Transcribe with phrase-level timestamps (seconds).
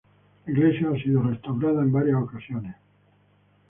[0.47, 2.75] La Iglesia ha sido restaurada en varias ocasiones.